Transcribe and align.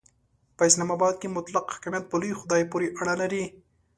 په 0.57 0.61
اسلام 0.69 0.91
کې 1.19 1.27
مطلق 1.37 1.65
حاکمیت 1.73 2.03
په 2.07 2.15
لوی 2.21 2.33
خدای 2.39 2.63
پورې 2.71 2.87
اړه 2.99 3.13
لري. 3.21 3.45